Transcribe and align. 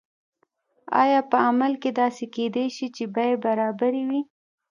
آیا 1.01 1.21
په 1.31 1.37
عمل 1.47 1.73
کې 1.81 1.89
داسې 2.01 2.25
کیدای 2.35 2.67
شي 2.75 2.87
چې 2.95 3.03
بیې 3.15 3.33
برابرې 3.45 4.03
وي؟ 4.09 4.21